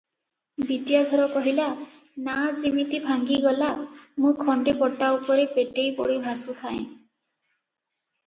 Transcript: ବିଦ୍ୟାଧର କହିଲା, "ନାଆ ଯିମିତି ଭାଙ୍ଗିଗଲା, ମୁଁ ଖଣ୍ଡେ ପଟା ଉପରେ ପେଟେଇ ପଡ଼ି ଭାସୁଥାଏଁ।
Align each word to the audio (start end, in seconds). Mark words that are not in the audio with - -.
ବିଦ୍ୟାଧର 0.67 1.25
କହିଲା, 1.33 1.65
"ନାଆ 2.27 2.47
ଯିମିତି 2.61 3.01
ଭାଙ୍ଗିଗଲା, 3.03 3.67
ମୁଁ 4.23 4.31
ଖଣ୍ଡେ 4.39 4.75
ପଟା 4.79 5.09
ଉପରେ 5.17 5.45
ପେଟେଇ 5.59 5.91
ପଡ଼ି 5.99 6.17
ଭାସୁଥାଏଁ। 6.25 6.81